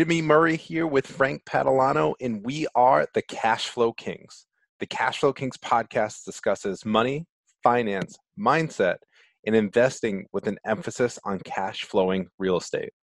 [0.00, 4.46] Jimmy Murray here with Frank Padalano, and we are the Cash Flow Kings.
[4.78, 7.26] The Cash Flow Kings podcast discusses money,
[7.62, 8.96] finance, mindset,
[9.44, 12.94] and investing with an emphasis on cash flowing real estate.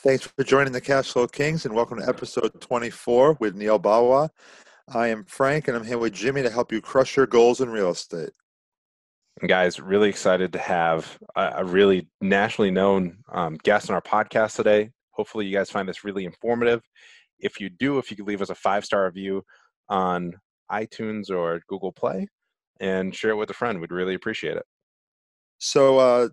[0.00, 4.28] Thanks for joining the Cash Flow Kings and welcome to episode 24 with Neil Bawa.
[4.92, 7.70] I am Frank and I'm here with Jimmy to help you crush your goals in
[7.70, 8.32] real estate.
[9.40, 14.02] And guys, really excited to have a, a really nationally known um, guest on our
[14.02, 14.90] podcast today.
[15.18, 16.80] Hopefully, you guys find this really informative.
[17.40, 19.44] If you do, if you could leave us a five star review
[19.88, 20.34] on
[20.70, 22.28] iTunes or Google Play
[22.80, 24.64] and share it with a friend, we'd really appreciate it.
[25.58, 26.28] So, uh,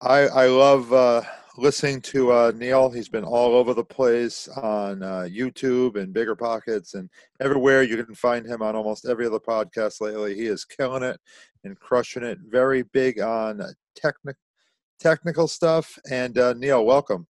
[0.00, 1.22] I, I love uh,
[1.56, 2.88] listening to uh, Neil.
[2.88, 7.82] He's been all over the place on uh, YouTube and Bigger Pockets and everywhere.
[7.82, 10.36] You can find him on almost every other podcast lately.
[10.36, 11.18] He is killing it
[11.64, 12.38] and crushing it.
[12.48, 13.60] Very big on
[13.96, 14.36] technic-
[15.00, 15.98] technical stuff.
[16.08, 17.26] And uh, Neil, welcome.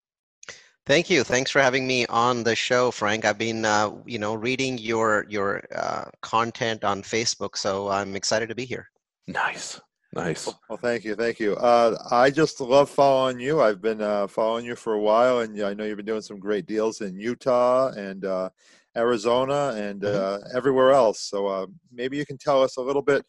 [0.89, 1.23] Thank you.
[1.23, 3.27] Thanks for having me on the show, Frank.
[3.27, 8.49] I've been, uh, you know, reading your your uh, content on Facebook, so I'm excited
[8.49, 8.89] to be here.
[9.27, 9.79] Nice.
[10.15, 10.49] Nice.
[10.71, 11.57] Well, thank you, thank you.
[11.57, 13.61] Uh, I just love following you.
[13.61, 16.39] I've been uh, following you for a while, and I know you've been doing some
[16.39, 18.49] great deals in Utah and uh,
[18.97, 20.47] Arizona and mm-hmm.
[20.47, 21.21] Uh, everywhere else.
[21.21, 23.27] So uh, maybe you can tell us a little bit.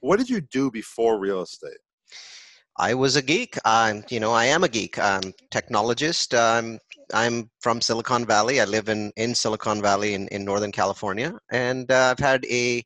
[0.00, 1.76] What did you do before real estate?
[2.78, 3.58] I was a geek.
[3.66, 4.98] I'm, you know, I am a geek.
[4.98, 6.32] I'm technologist.
[6.34, 6.78] I'm,
[7.12, 8.60] I'm from Silicon Valley.
[8.60, 12.82] I live in, in Silicon Valley in, in Northern California, and uh, I've had a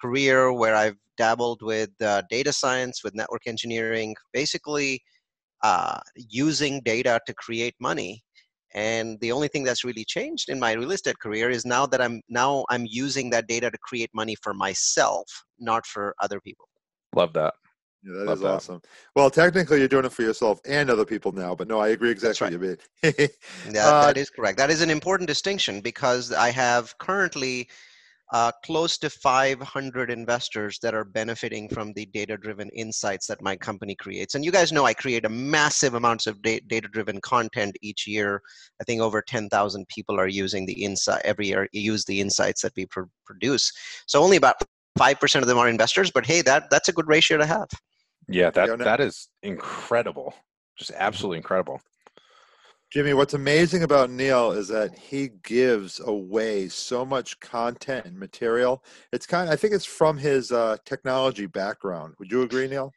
[0.00, 5.02] career where I've dabbled with uh, data science, with network engineering, basically
[5.62, 8.22] uh, using data to create money.
[8.74, 12.00] And the only thing that's really changed in my real estate career is now that
[12.00, 15.26] I'm now I'm using that data to create money for myself,
[15.58, 16.68] not for other people.
[17.14, 17.54] Love that.
[18.06, 18.80] Yeah, that is awesome.
[19.16, 22.10] Well, technically, you're doing it for yourself and other people now, but no, I agree
[22.10, 22.52] exactly right.
[22.52, 22.62] what
[23.02, 23.28] you mean.
[23.72, 24.58] that, uh, that is correct.
[24.58, 27.68] That is an important distinction because I have currently
[28.32, 33.96] uh, close to 500 investors that are benefiting from the data-driven insights that my company
[33.96, 34.36] creates.
[34.36, 38.40] And you guys know I create a massive amounts of da- data-driven content each year.
[38.80, 41.68] I think over 10,000 people are using the insight every year.
[41.72, 43.72] Use the insights that we pr- produce.
[44.06, 44.56] So only about
[44.96, 46.10] five percent of them are investors.
[46.10, 47.68] But hey, that that's a good ratio to have.
[48.28, 50.34] Yeah, that that is incredible.
[50.76, 51.80] Just absolutely incredible.
[52.92, 58.82] Jimmy, what's amazing about Neil is that he gives away so much content and material.
[59.12, 62.14] It's kind of, I think it's from his uh, technology background.
[62.18, 62.92] Would you agree, Neil?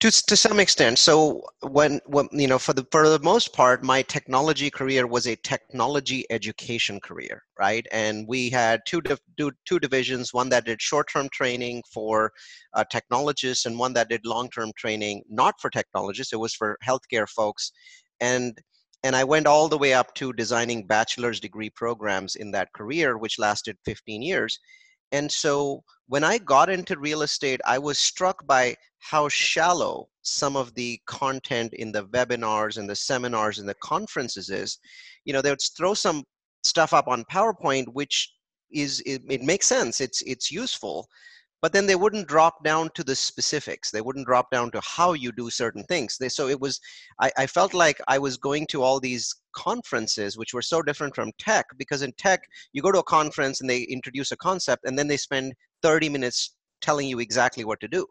[0.00, 0.98] To, to some extent.
[0.98, 5.26] So when, when you know, for the for the most part, my technology career was
[5.26, 7.86] a technology education career, right?
[7.90, 12.32] And we had two div- two divisions: one that did short-term training for
[12.74, 16.32] uh, technologists, and one that did long-term training not for technologists.
[16.32, 17.72] It was for healthcare folks,
[18.20, 18.60] and
[19.04, 23.18] and I went all the way up to designing bachelor's degree programs in that career,
[23.18, 24.58] which lasted 15 years.
[25.14, 30.56] And so when I got into real estate, I was struck by how shallow some
[30.56, 34.76] of the content in the webinars and the seminars and the conferences is.
[35.24, 36.24] You know, they would throw some
[36.64, 38.28] stuff up on PowerPoint, which
[38.72, 40.00] is it, it makes sense.
[40.00, 41.06] It's it's useful,
[41.64, 43.90] but then they wouldn't drop down to the specifics.
[43.90, 46.18] They wouldn't drop down to how you do certain things.
[46.18, 46.78] They, so it was
[47.22, 51.14] I, I felt like i was going to all these conferences which were so different
[51.14, 52.42] from tech because in tech
[52.74, 56.10] you go to a conference and they introduce a concept and then they spend 30
[56.10, 58.06] minutes telling you exactly what to do.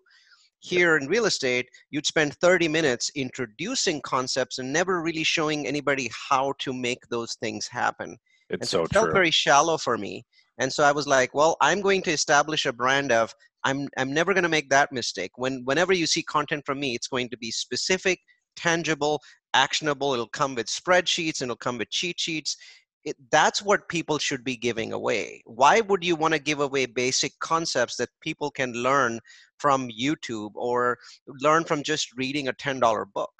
[0.57, 6.09] Here in real estate you'd spend 30 minutes introducing concepts and never really showing anybody
[6.11, 8.17] how to make those things happen.
[8.49, 9.13] It's and so, so it felt true.
[9.13, 10.25] very shallow for me.
[10.59, 13.33] And so i was like well i'm going to establish a brand of
[13.63, 15.31] i'm i'm never going to make that mistake.
[15.35, 18.19] When whenever you see content from me it's going to be specific
[18.55, 19.21] tangible
[19.53, 20.13] actionable.
[20.13, 22.57] It'll come with spreadsheets and it'll come with cheat sheets.
[23.05, 25.41] It, that's what people should be giving away.
[25.45, 29.19] Why would you want to give away basic concepts that people can learn
[29.57, 30.97] from youtube or
[31.41, 33.33] learn from just reading a $10 book?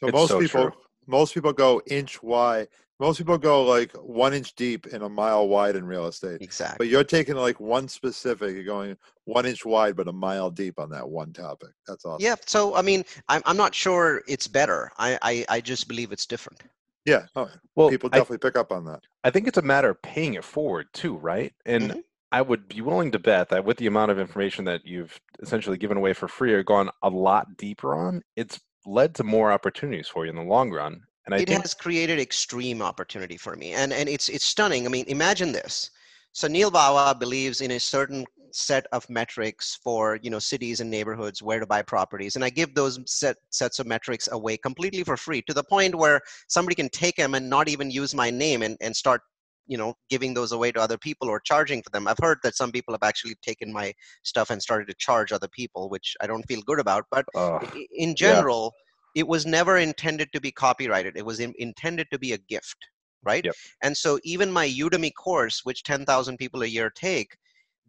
[0.00, 0.72] So most so people true.
[1.06, 2.68] most people go inch wide
[3.00, 6.40] most people go like one inch deep and a mile wide in real estate.
[6.40, 6.86] Exactly.
[6.86, 10.78] But you're taking like one specific, you're going one inch wide, but a mile deep
[10.78, 11.70] on that one topic.
[11.86, 12.24] That's awesome.
[12.24, 12.36] Yeah.
[12.46, 14.92] So, I mean, I'm, I'm not sure it's better.
[14.98, 16.62] I, I, I just believe it's different.
[17.04, 17.26] Yeah.
[17.36, 19.00] Oh, well, people definitely I, pick up on that.
[19.24, 21.52] I think it's a matter of paying it forward too, right?
[21.66, 22.00] And mm-hmm.
[22.32, 25.76] I would be willing to bet that with the amount of information that you've essentially
[25.76, 30.08] given away for free or gone a lot deeper on, it's led to more opportunities
[30.08, 31.02] for you in the long run.
[31.26, 34.86] And I it think- has created extreme opportunity for me, and and it's it's stunning.
[34.86, 35.90] I mean, imagine this.
[36.32, 40.88] So Neil Bawa believes in a certain set of metrics for you know cities and
[40.90, 45.02] neighborhoods where to buy properties and i give those set sets of metrics away completely
[45.02, 48.30] for free to the point where somebody can take them and not even use my
[48.30, 49.22] name and, and start
[49.66, 52.54] you know giving those away to other people or charging for them i've heard that
[52.54, 53.92] some people have actually taken my
[54.22, 57.58] stuff and started to charge other people which i don't feel good about but Uh,
[57.96, 58.72] in general
[59.14, 62.76] it was never intended to be copyrighted it was in, intended to be a gift
[63.22, 63.44] right?
[63.46, 63.54] Yep.
[63.82, 67.36] and so even my udemy course which 10000 people a year take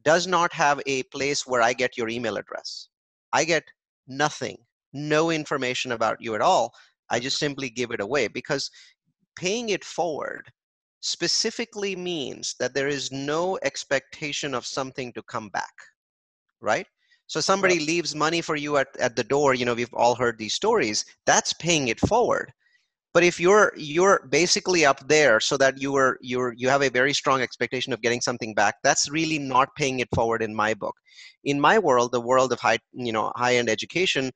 [0.03, 2.89] does not have a place where i get your email address.
[3.33, 3.63] I get
[4.07, 4.57] nothing
[4.95, 6.73] no information about you at all.
[7.11, 8.71] I just simply give it away because
[9.35, 10.49] paying it forward
[11.01, 15.73] specifically means that there is no expectation of something to come back
[16.61, 16.87] right
[17.27, 20.37] so somebody leaves money for you at, at the door you know we've all heard
[20.37, 22.51] these stories that's paying it forward.
[23.13, 26.89] But if you're you're basically up there so that you are you're you have a
[26.89, 30.73] very strong expectation of getting something back that's really not paying it forward in my
[30.73, 30.95] book.
[31.45, 34.31] In my world the world of high you know high end education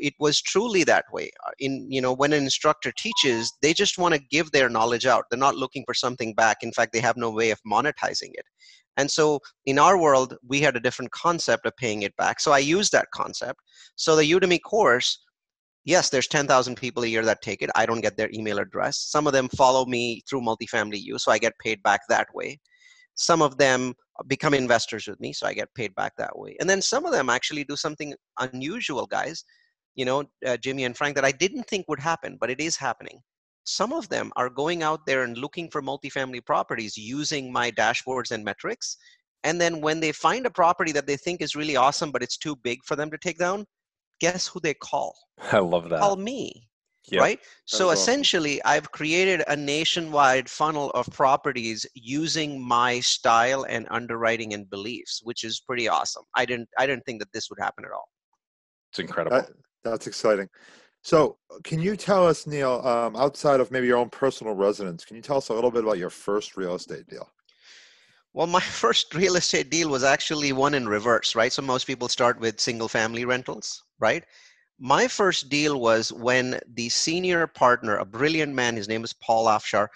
[0.00, 1.30] it was truly that way.
[1.46, 5.06] Uh, in you know when an instructor teaches they just want to give their knowledge
[5.06, 5.24] out.
[5.30, 6.58] They're not looking for something back.
[6.62, 8.44] In fact they have no way of monetizing it.
[8.96, 12.40] And so in our world we had a different concept of paying it back.
[12.40, 13.60] So i used that concept.
[13.96, 15.18] So the udemy course
[15.84, 17.70] yes there's 10000 people a year that take it.
[17.74, 18.98] I don't get their email address.
[18.98, 22.58] Some of them follow me through Multifamily U so i get paid back that way.
[23.14, 23.94] Some of them
[24.26, 26.56] become investors with me so i get paid back that way.
[26.60, 29.44] And then some of them actually do something unusual guys
[29.98, 32.76] you know, uh, Jimmy and Frank, that I didn't think would happen, but it is
[32.76, 33.20] happening.
[33.64, 38.30] Some of them are going out there and looking for multifamily properties using my dashboards
[38.30, 38.96] and metrics.
[39.42, 42.38] And then when they find a property that they think is really awesome, but it's
[42.38, 43.66] too big for them to take down,
[44.20, 45.16] guess who they call?
[45.52, 45.98] I love that.
[45.98, 46.68] Call me.
[47.10, 47.20] Yep.
[47.20, 47.40] Right?
[47.64, 47.94] So awesome.
[47.94, 55.22] essentially, I've created a nationwide funnel of properties using my style and underwriting and beliefs,
[55.24, 56.22] which is pretty awesome.
[56.36, 58.08] I didn't I didn't think that this would happen at all.
[58.92, 59.38] It's incredible.
[59.38, 59.48] That,
[59.84, 60.48] that's exciting.
[61.02, 65.16] So, can you tell us, Neil, um, outside of maybe your own personal residence, can
[65.16, 67.28] you tell us a little bit about your first real estate deal?
[68.32, 71.52] Well, my first real estate deal was actually one in reverse, right?
[71.52, 74.24] So most people start with single family rentals, right?
[74.78, 79.46] My first deal was when the senior partner, a brilliant man, his name is Paul
[79.46, 79.88] Afshar,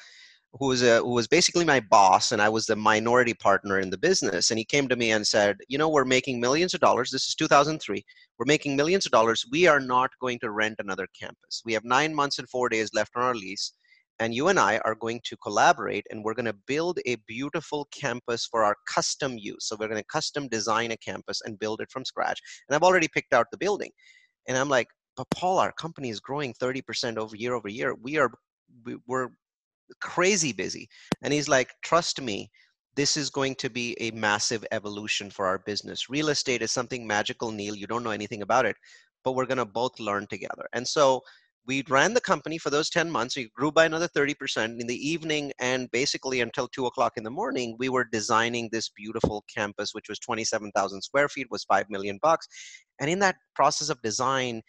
[0.59, 3.91] who was a, who was basically my boss, and I was the minority partner in
[3.91, 4.51] the business.
[4.51, 7.11] And he came to me and said, "You know, we're making millions of dollars.
[7.11, 8.05] This is 2003.
[8.39, 9.45] We're making millions of dollars.
[9.51, 11.63] We are not going to rent another campus.
[11.65, 13.73] We have nine months and four days left on our lease."
[14.21, 17.89] and you and I are going to collaborate and we're going to build a beautiful
[17.93, 19.67] campus for our custom use.
[19.67, 22.41] So we're going to custom design a campus and build it from scratch.
[22.69, 23.91] And I've already picked out the building.
[24.49, 27.95] And I'm like, but Paul, our company is growing 30% over year over year.
[27.95, 28.31] We are
[28.87, 29.29] we- we're
[30.01, 30.89] crazy busy.
[31.23, 32.51] And he's like, trust me,
[32.95, 36.11] this is going to be a massive evolution for our business.
[36.11, 37.75] Real estate is something magical, Neil.
[37.75, 38.77] You don't know anything about it,
[39.25, 40.67] but we're going to both learn together.
[40.73, 41.23] And so
[41.67, 43.37] we ran the company for those 10 months.
[43.37, 47.31] We grew by another 30% in the evening and basically until two o'clock in the
[47.31, 52.19] morning, we were designing this beautiful campus, which was 27,000 square feet, was 5 million
[52.21, 52.49] bucks.
[53.01, 54.63] And in that process of design,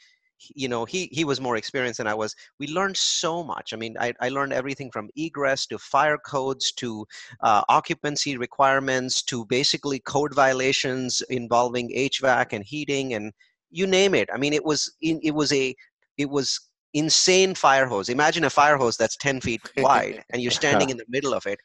[0.55, 2.35] you know, he, he was more experienced than I was.
[2.59, 3.73] We learned so much.
[3.73, 7.05] I mean, I, I learned everything from egress to fire codes to
[7.41, 13.31] uh, occupancy requirements to basically code violations involving HVAC and heating and
[13.71, 14.29] you name it.
[14.33, 15.73] I mean, it was, in, it was a,
[16.17, 16.59] it was
[16.93, 18.09] insane fire hose.
[18.09, 21.45] Imagine a fire hose that's 10 feet wide and you're standing in the middle of
[21.45, 21.59] it.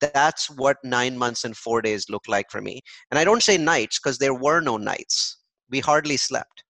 [0.00, 2.80] That's what nine months and four days look like for me.
[3.10, 5.38] And I don't say nights because there were no nights.
[5.70, 6.64] We hardly slept.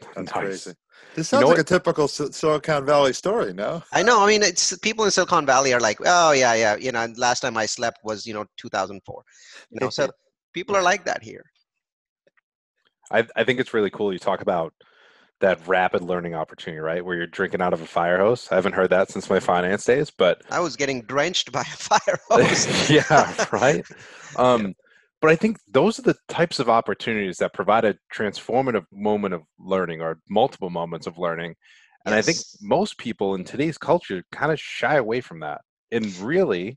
[0.00, 0.32] That's Nice.
[0.32, 0.74] crazy.
[1.14, 3.82] This You know sounds like what- a typical Silicon Valley story, no?
[3.92, 4.22] I know.
[4.22, 6.76] I mean, it's people in Silicon Valley are like, oh yeah, yeah.
[6.76, 9.22] You know, last time I slept was you know 2004.
[9.70, 10.08] You know, so
[10.52, 11.44] people are like that here.
[13.10, 14.72] I, I think it's really cool you talk about
[15.40, 17.04] that rapid learning opportunity, right?
[17.04, 18.48] Where you're drinking out of a fire hose.
[18.50, 21.64] I haven't heard that since my finance days, but I was getting drenched by a
[21.64, 22.90] fire hose.
[22.90, 23.84] yeah, right.
[24.36, 24.74] Um,
[25.24, 29.42] but I think those are the types of opportunities that provide a transformative moment of
[29.58, 31.54] learning or multiple moments of learning.
[32.04, 35.62] And I think most people in today's culture kind of shy away from that.
[35.90, 36.76] And really,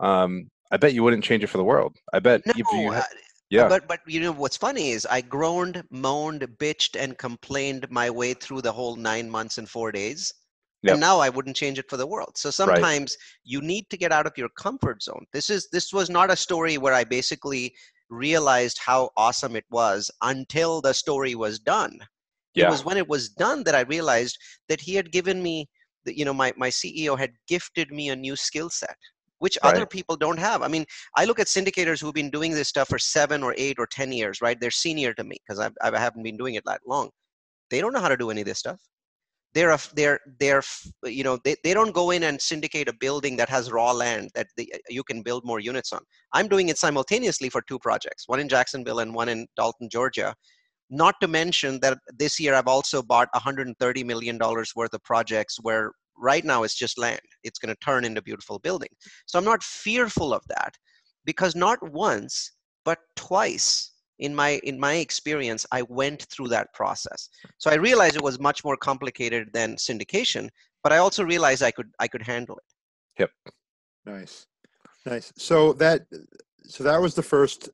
[0.00, 1.96] um, I bet you wouldn't change it for the world.
[2.12, 3.06] I bet No, if you, uh, ha-
[3.50, 8.10] yeah, But but you know what's funny is I groaned, moaned, bitched, and complained my
[8.10, 10.34] way through the whole nine months and four days.
[10.84, 10.94] Yep.
[10.94, 12.36] And now I wouldn't change it for the world.
[12.36, 15.24] So sometimes you need to get out of your comfort zone.
[15.32, 17.74] This is this was not a story where I basically
[18.10, 22.00] realized how awesome it was until the story was done.
[22.54, 24.38] yeah, It was when it was done that I realized
[24.68, 25.68] that he had given me,
[26.04, 28.96] that you know, my my CEO had gifted me a new skill set,
[29.38, 29.74] which Right.
[29.74, 30.62] other people don't have.
[30.62, 30.84] I mean,
[31.16, 34.12] I look at syndicators who've been doing this stuff for seven or eight or 10
[34.12, 34.58] years, right?
[34.60, 37.10] They're senior to me because I haven't been doing it that long.
[37.70, 38.80] They don't know how to do any of this stuff.
[39.54, 40.62] They're, they're, they're,
[41.04, 44.30] you know, they, they don't go in and syndicate a building that has raw land
[44.34, 44.48] that
[44.88, 46.00] you can build more units on.
[46.32, 50.34] I'm doing it simultaneously for two projects, one in Jacksonville and one in Dalton, Georgia.
[50.90, 55.58] Not to mention that this year I've also bought 130 million dollars worth of projects
[55.62, 57.20] where right now it's just land.
[57.42, 58.90] It's going to turn into beautiful building.
[59.26, 60.74] So I'm not fearful of that
[61.24, 62.52] because not once
[62.84, 67.28] but twice in my in my experience I went through that process.
[67.58, 70.48] So I realized it was much more complicated than syndication,
[70.82, 73.20] but I also realized I could I could handle it.
[73.20, 73.30] Yep.
[74.06, 74.46] Nice,
[75.06, 75.32] nice.
[75.36, 76.06] So that
[76.66, 77.68] so that was the first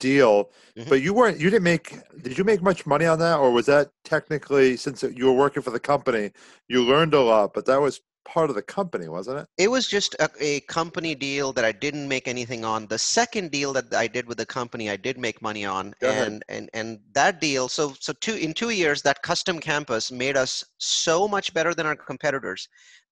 [0.00, 0.88] deal, Mhm.
[0.88, 3.66] but you weren't you didn't make did you make much money on that, or was
[3.66, 6.32] that technically since you were working for the company,
[6.68, 9.46] you learned a lot, but that was part of the company, wasn't it?
[9.56, 12.86] It was just a, a company deal that I didn't make anything on.
[12.86, 16.10] The second deal that I did with the company, I did make money on, Go
[16.10, 16.26] ahead.
[16.28, 17.68] and and and that deal.
[17.68, 21.86] So so two in two years, that custom campus made us so much better than
[21.86, 22.68] our competitors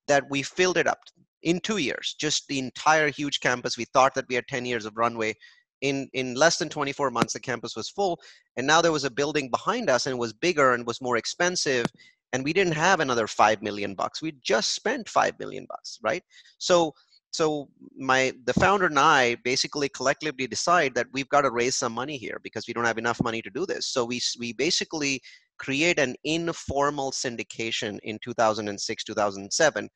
[0.08, 1.00] that we filled it up
[1.42, 2.14] in two years.
[2.18, 3.78] Just the entire huge campus.
[3.78, 5.34] We thought that we had ten years of runway.
[5.80, 8.18] In in less than 24 months, the campus was full,
[8.56, 11.16] and now there was a building behind us, and it was bigger and was more
[11.18, 11.90] expensive
[12.34, 14.20] and we didn't have another 5 million bucks.
[14.20, 16.22] We just spent 5 million bucks right?
[16.58, 16.92] So
[17.30, 21.92] so my the founder and i basically collectively decide that we've got to raise some
[21.92, 23.86] money here because we don't have enough money to do this.
[23.86, 25.20] So we we basically
[25.58, 29.88] create an informal syndication in 2006 2007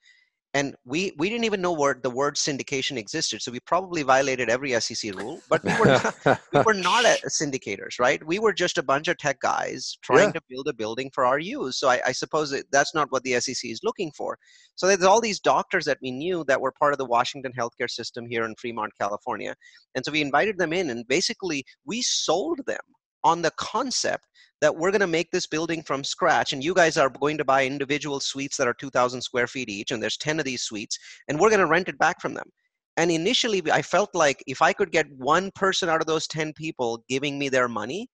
[0.59, 4.51] and we we didn't even know word the word syndication existed so we probably violated
[4.51, 6.15] every sec rule but we were not,
[6.53, 8.25] we were not a, syndicators, right?
[8.27, 10.33] We were just a bunch of tech guys trying Yeah.
[10.33, 11.79] to build a building for our use.
[11.79, 14.39] So I, I suppose that that's not what the SEC is looking for.
[14.75, 17.91] So there's all these doctors that we knew that were part of the Washington healthcare
[17.91, 19.55] system here in Fremont, California.
[19.95, 22.81] And so we invited them in and basically we sold them
[23.25, 24.27] on the concept
[24.61, 27.45] that we're going to make this building from scratch and you guys are going to
[27.45, 30.99] buy individual suites that are 2000 square feet each and there's 10 of these suites
[31.29, 32.51] and we're going to rent it back from them
[32.99, 36.53] and initially, I felt like if I could get one person out of those 10
[36.55, 38.09] people giving me their money,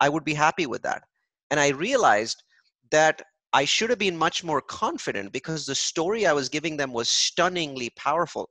[0.00, 1.02] I would be happy with that.
[1.52, 2.42] And I realized
[2.90, 3.22] that
[3.52, 7.08] I should have been much more confident because the story I was giving them was
[7.08, 8.50] stunningly powerful.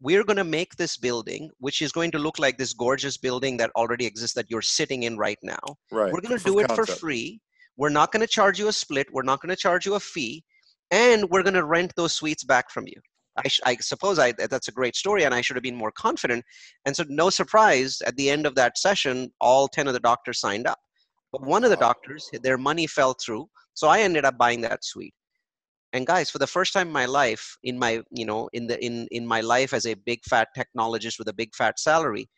[0.00, 3.56] We're going to make this building, which is going to look like this gorgeous building
[3.56, 5.58] that already exists that you're sitting in right now.
[5.90, 6.12] Right.
[6.12, 7.40] We're going to do it for free.
[7.76, 9.06] We're not going to charge you a split.
[9.12, 10.44] We're not going to charge you a fee.
[10.90, 13.00] And we're going to rent those suites back from you.
[13.38, 15.92] I, sh- I suppose I, that's a great story, and I should have been more
[15.92, 16.42] confident.
[16.86, 20.40] And so, no surprise, at the end of that session, all 10 of the doctors
[20.40, 20.78] signed up.
[21.32, 21.88] But one of the Wow.
[21.88, 23.48] doctors, their money fell through.
[23.74, 25.12] So I ended up buying that suite.
[25.92, 28.84] And guys, for the first time in my life, in my, you know, in the
[28.84, 32.28] in in my life as a big fat technologist with a big fat salary,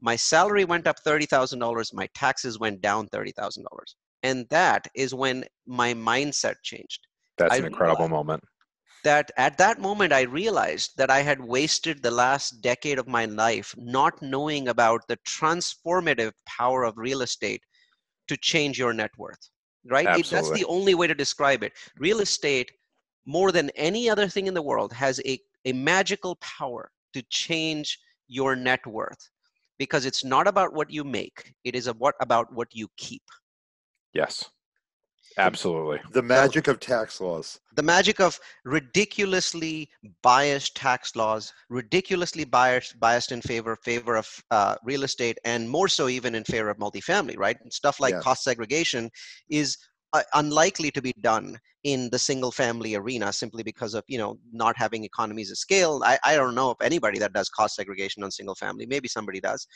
[0.00, 3.96] my salary went up thirty thousand dollars, my taxes went down thirty thousand dollars.
[4.22, 7.06] And that is when my mindset changed.
[7.36, 8.42] That's I an incredible moment.
[9.04, 13.26] that at that moment I realized that I had wasted the last decade of my
[13.26, 17.62] life not knowing about the transformative power of real estate
[18.28, 19.50] to change your net worth.
[19.84, 20.10] Right?
[20.14, 21.72] It- that's the only way to describe it.
[21.98, 22.70] Real estate,
[23.26, 27.98] more than any other thing in the world, has a, a magical power to change
[28.28, 29.30] your net worth
[29.78, 33.22] because it's not about what you make, it is a, what about what you keep.
[34.12, 34.44] Yes.
[35.36, 36.00] Absolutely.
[36.12, 37.58] The magic of tax laws.
[37.74, 39.90] the magic of ridiculously
[40.22, 45.88] biased tax laws, ridiculously biased biased in favor favor of uh, real estate, and more
[45.88, 47.36] so even in favor of multifamily.
[47.36, 48.20] Right, stuff like Yeah.
[48.20, 49.10] cost segregation
[49.48, 49.76] is
[50.34, 54.76] unlikely to be done in the single family arena simply because of you know not
[54.76, 56.02] having economies of scale.
[56.04, 58.86] I, I don't know of anybody that does cost segregation on single family.
[58.86, 59.66] Maybe somebody does,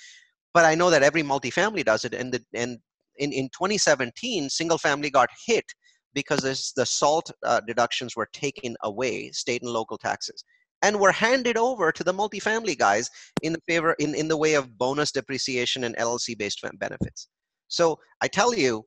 [0.54, 2.14] but I know that every multifamily does it.
[2.14, 2.78] And the and
[3.16, 5.64] in, in 2017, single family got hit
[6.14, 10.42] because this, the SALT uh, deductions were taken away, state and local taxes,
[10.82, 13.10] and were handed over to the multifamily guys
[13.42, 17.28] in the favor in, in the way of bonus depreciation and LLC based benefits.
[17.68, 18.84] So I tell you,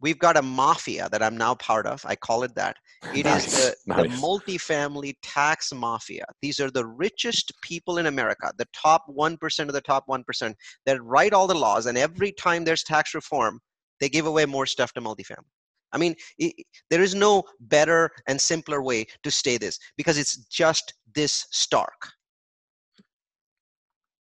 [0.00, 2.04] we've got a mafia that I'm now part of.
[2.06, 2.76] I call it that.
[3.12, 4.20] It is Nice, the, the nice.
[4.22, 6.24] multifamily tax mafia.
[6.42, 10.54] These are the richest people in America, the top 1% of the top 1%
[10.86, 11.86] that write all the laws.
[11.86, 13.60] And every time there's tax reform,
[14.00, 15.44] they give away more stuff to multifamily.
[15.92, 20.18] I mean, i i- there is no better and simpler way to stay this because
[20.18, 22.00] it's just this stark.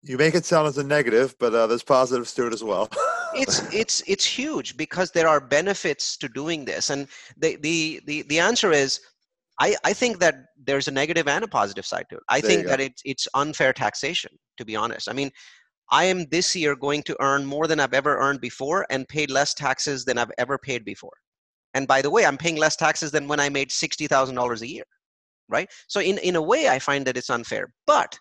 [0.01, 2.89] You make it sound as a negative, but uh, there's positives to it as well.
[3.35, 8.23] it's it's it's huge because there are benefits to doing this and the the the,
[8.23, 9.01] the answer is
[9.59, 12.23] I, I think that there's a negative and a positive side to it.
[12.29, 15.09] I There think that it's it's unfair taxation, to be honest.
[15.09, 15.31] I mean,
[15.91, 19.29] I am this year going to earn more than I've ever earned before and paid
[19.29, 21.13] less taxes than I've ever paid before.
[21.73, 24.61] And by the way, I'm paying less taxes than when I made sixty thousand dollars
[24.61, 24.85] a year.
[25.49, 25.69] Right?
[25.87, 27.73] So in, in a way I find that it's unfair.
[27.85, 28.17] But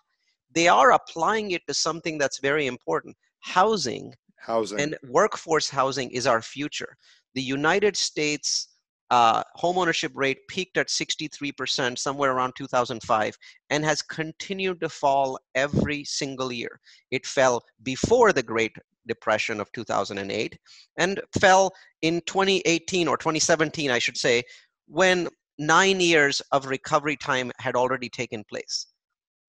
[0.53, 3.15] they are applying it to something that's very important.
[3.41, 4.79] Housing Housing.
[4.79, 6.95] and workforce housing is our future.
[7.35, 8.69] The United States
[9.11, 13.37] uh, homeownership rate peaked at 63% somewhere around 2005
[13.69, 16.79] and has continued to fall every single year.
[17.11, 18.75] It fell before the Great
[19.07, 20.59] Depression of 2008
[20.97, 24.43] and fell in 2018 or 2017, I should say,
[24.87, 25.27] when
[25.57, 28.87] nine years of recovery time had already taken place.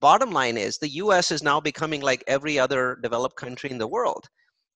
[0.00, 3.88] Bottom line is the US is now becoming like every other developed country in the
[3.88, 4.28] world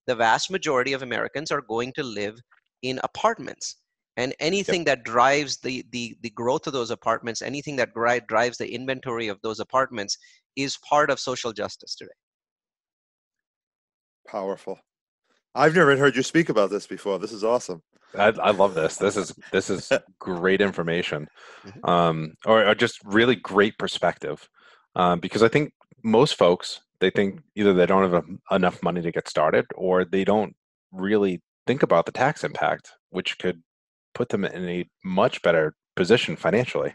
[0.09, 2.41] the vast majority of Americans are going to live
[2.81, 3.75] in apartments.
[4.17, 8.57] And anything that drives the, the, the growth of those apartments, anything that dri- drives
[8.57, 10.17] the inventory of those apartments
[10.55, 12.09] is part of social justice today.
[14.27, 14.79] Powerful.
[15.53, 17.19] I've never heard you speak about this before.
[17.19, 17.81] This is awesome.
[18.17, 18.97] I, I love this.
[18.97, 21.27] This is this is great information,
[21.63, 21.87] Mhm.
[21.87, 24.49] um, or, or just really great perspective.
[24.95, 29.01] Um, because I think most folks they think either they don't have a, enough money
[29.01, 30.55] to get started, or they don't
[30.91, 33.61] really think about the tax impact, which could
[34.13, 36.93] put them in a much better position financially.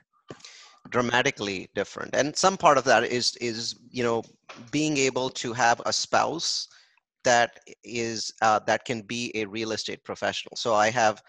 [0.91, 4.23] dramatically different and some part of that is is you know
[4.71, 6.69] being able to have a spouse
[7.25, 11.23] that is uh, that can be a real estate professional so i have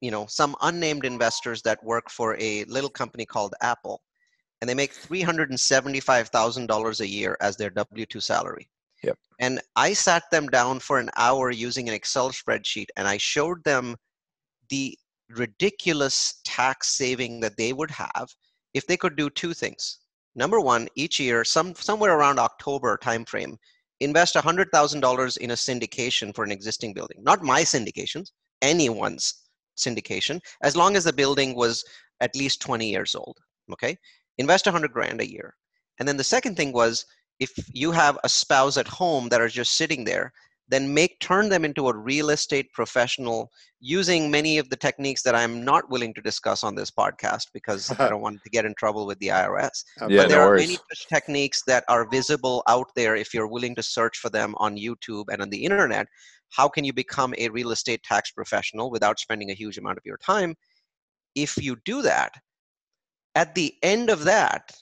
[0.00, 4.00] you know some unnamed investors that work for a little company called apple
[4.60, 8.68] and they make $375000 a year as their w2 salary.
[9.02, 9.16] Yep.
[9.38, 13.64] and i sat them down for an hour using an excel spreadsheet and i showed
[13.64, 13.96] them
[14.68, 14.94] the
[15.30, 18.28] ridiculous tax saving that they would have
[18.74, 19.98] if they could do two things.
[20.34, 23.56] Number one each year some somewhere around october timeframe
[24.00, 27.18] invest $100000 in a syndication for an existing building.
[27.22, 28.30] Not my syndications
[28.62, 29.46] anyone's
[29.76, 31.84] syndication as long as the building was
[32.20, 33.36] at least 20 years old
[33.72, 33.96] okay
[34.40, 35.54] invest 100 grand a year
[35.98, 37.04] and then the second thing was
[37.38, 40.32] if you have a spouse at home that are just sitting there
[40.70, 43.50] then make turn them into a real estate professional
[43.80, 47.90] using many of the techniques that I'm not willing to discuss on this podcast because
[47.98, 49.70] I don't want to get in trouble with the IRS.
[50.00, 50.68] Yeah, but there no are worries.
[50.68, 54.54] many such techniques that are visible out there if you're willing to search for them
[54.58, 56.06] on YouTube and on the internet.
[56.50, 60.06] How can you become a real estate tax professional without spending a huge amount of
[60.06, 60.54] your time?
[61.34, 62.32] If you do that,
[63.34, 64.72] at the end of that,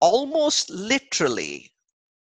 [0.00, 1.70] almost literally,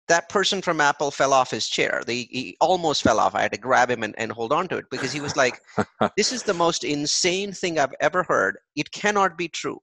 [0.09, 2.03] that person from Apple fell off his chair.
[2.07, 3.35] They, he almost fell off.
[3.35, 5.61] I had to grab him and, and hold on to it because he was like,
[6.17, 8.57] This is the most insane thing I've ever heard.
[8.75, 9.79] It cannot be true.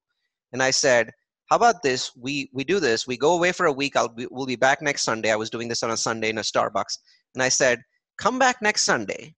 [0.52, 1.12] And I said,
[1.50, 2.12] How about this?
[2.16, 3.06] We, we do this.
[3.06, 3.96] We go away for a week.
[3.96, 5.32] I'll be, we'll be back next Sunday.
[5.32, 6.98] I was doing this on a Sunday in a Starbucks.
[7.36, 7.82] And I said,
[8.18, 9.36] Come back next Sunday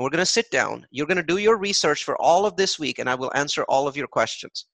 [0.00, 0.86] and we're going to sit down.
[0.90, 3.64] You're going to do your research for all of this week and I will answer
[3.64, 4.64] all of your questions.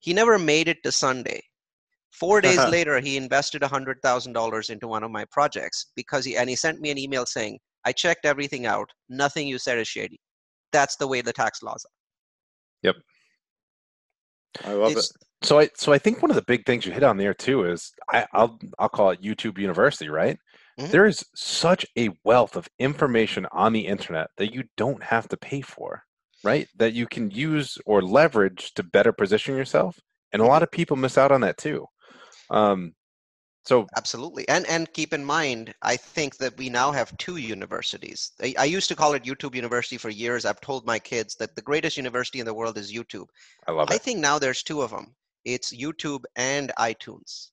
[0.00, 1.42] He never made it to Sunday.
[2.10, 6.56] Four days later, he invested $100,000 into one of my projects because he, and he
[6.56, 8.90] sent me an email saying, I checked everything out.
[9.08, 10.20] Nothing you said is shady.
[10.72, 11.92] That's the way the tax laws are.
[12.82, 12.96] Yep.
[14.64, 15.16] I love It's- it.
[15.44, 17.62] So I so I think one of the big things you hit on there too
[17.64, 20.36] is I, I'll I'll call it YouTube University, right?
[20.80, 20.90] Mhm.
[20.90, 25.36] There is such a wealth of information on the internet that you don't have to
[25.36, 26.02] pay for,
[26.44, 26.68] right?
[26.76, 29.98] That you can use or leverage to better position yourself,
[30.32, 31.86] and a lot of people miss out on that too.
[32.50, 32.94] Um,
[33.68, 34.48] so Absolutely.
[34.48, 38.32] And and keep in mind, I think that we now have two universities.
[38.42, 40.46] I, I used to call it YouTube University for years.
[40.46, 43.26] I've told my kids that the greatest university in the world is YouTube.
[43.66, 43.94] I love it.
[43.94, 45.14] I think now there's two of them.
[45.44, 47.50] It's YouTube and iTunes.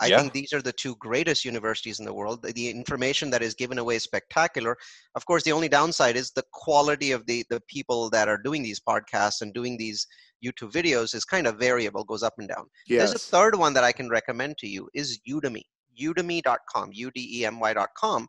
[0.00, 0.18] I Yeah.
[0.20, 2.42] think these are the two greatest universities in the world.
[2.42, 4.76] The, the information that is given away is spectacular.
[5.14, 8.62] Of course, the only downside is the quality of the, the people that are doing
[8.62, 10.06] these podcasts and doing these
[10.44, 12.64] YouTube videos is kind of variable, goes up and down.
[13.00, 15.62] There's a third one that I can recommend to you is Udemy,
[16.00, 18.26] udemy.com, U-D-E-M-Y.com.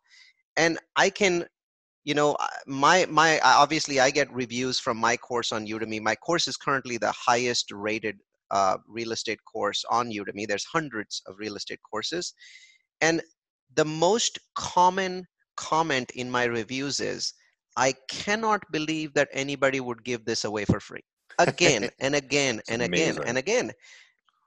[0.58, 1.46] And I can,
[2.04, 2.36] you know,
[2.68, 6.02] my, my, obviously I get reviews from my course on Udemy.
[6.02, 8.18] My course is currently the highest rated
[8.52, 10.48] uh, real estate course on Udemy.
[10.48, 12.34] There's hundreds of real estate courses.
[13.02, 13.22] And
[13.76, 17.34] the most common comment in my reviews is,
[17.78, 21.04] I cannot believe that anybody would give this away for free.
[21.40, 23.72] Again and again and again and again.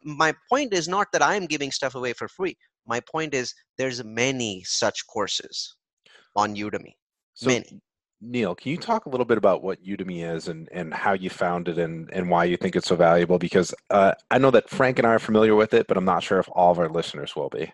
[0.02, 2.56] My point is not that I'm giving stuff away for free.
[2.86, 5.76] My point is there's many such courses
[6.36, 6.92] on Udemy.
[7.32, 7.80] So many.
[8.26, 11.28] Neil, can you talk a little bit about what Udemy is and, and how you
[11.28, 13.38] found it and, and why you think it's so valuable?
[13.38, 16.22] Because uh, I know that Frank and I are familiar with it, but I'm not
[16.22, 17.72] sure if all of our listeners will be.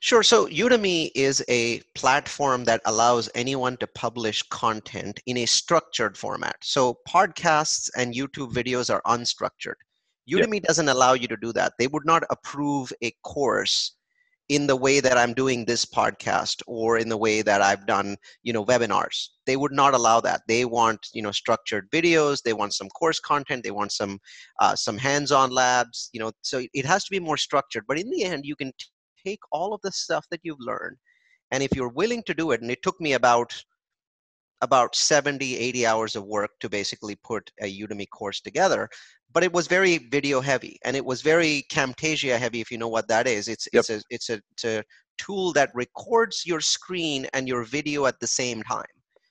[0.00, 0.22] Sure.
[0.22, 6.56] So Udemy is a platform that allows anyone to publish content in a structured format.
[6.62, 9.74] So podcasts and YouTube videos are unstructured.
[10.30, 10.64] Udemy yep.
[10.64, 11.72] doesn't allow you to do that.
[11.78, 13.96] They would not approve a course
[14.48, 18.16] in the way that I'm doing this podcast or in the way that I've done,
[18.42, 19.28] you know, webinars.
[19.46, 20.42] They would not allow that.
[20.48, 22.42] They want, you know, structured videos.
[22.42, 23.62] They want some course content.
[23.62, 24.18] They want some
[24.60, 26.08] uh, some hands-on labs.
[26.12, 27.84] You know, so it has to be more structured.
[27.86, 28.72] But in the end, you can
[29.26, 30.96] take all of the stuff that you've learned,
[31.50, 33.52] and if you're willing to do it, and it took me about
[34.60, 38.88] about 70 80 hours of work to basically put a udemy course together
[39.32, 42.88] but it was very video heavy and it was very camtasia heavy if you know
[42.88, 43.80] what that is it's yep.
[43.80, 44.82] it's a it's a, it's a
[45.18, 48.84] tool that records your screen and your video at the same time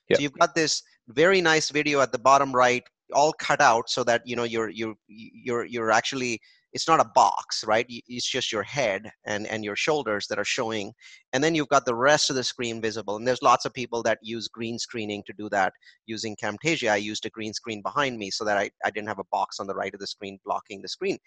[0.08, 0.18] yep.
[0.18, 2.82] so you've got this very nice video at the bottom right
[3.14, 6.38] all cut out so that you know you're you're you're you're actually
[6.72, 7.86] it's not a box right?
[7.88, 10.92] It's just your head and and your shoulders that are showing
[11.32, 14.02] and then you've got the rest of the screen visible and there's lots of people
[14.02, 15.72] that use green screening to do that
[16.06, 16.90] using camtasia.
[16.90, 19.60] I used a green screen behind me so that i, I didn't have a box
[19.60, 21.18] on the right of the screen blocking the screen.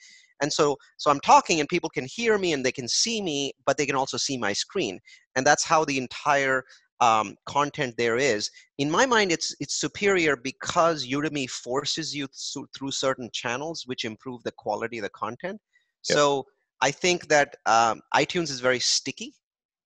[0.41, 3.53] And so so i'm talking and people can hear me and they can see me
[3.65, 4.99] but they can also see my screen.
[5.35, 6.63] And that's how the entire
[7.01, 8.49] um, content there is.
[8.77, 14.05] In my mind, it's it's superior because Udemy forces you th- through certain channels, which
[14.05, 15.59] improve the quality of the content.
[16.07, 16.17] Yep.
[16.17, 16.45] So
[16.81, 19.33] I think that um, iTunes is very sticky,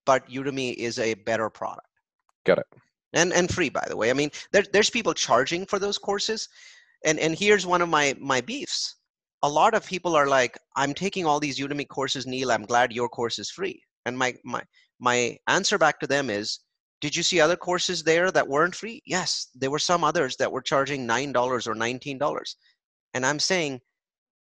[0.06, 1.88] but Udemy is a better product.
[2.46, 2.68] Got it.
[3.14, 4.10] And and free, by the way.
[4.10, 6.50] I mean, there, there's people charging for those courses,
[7.06, 8.96] and and here's one of my my beefs.
[9.44, 12.52] A lot of people are like, I'm taking all these Udemy courses, Neil.
[12.52, 13.82] I'm glad your course is free.
[14.06, 14.64] And my my
[15.00, 16.60] my answer back to them is
[17.02, 19.02] did you see other courses there that weren't free?
[19.06, 22.56] Yes, there were some others that were charging $9 or $19.
[23.14, 23.80] And I'm saying